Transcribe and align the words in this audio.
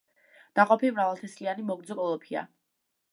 ნაყოფი 0.59 0.89
მრავალთესლიანი 0.95 1.65
მოგრძო 1.67 1.99
კოლოფია. 2.03 2.43